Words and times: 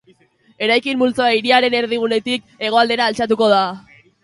Eraikin 0.67 0.99
multzoa 1.01 1.27
hiriaren 1.35 1.77
erdigunetik 1.81 2.51
hegoaldera 2.67 3.13
altxatuko 3.13 3.53
da. 3.57 3.63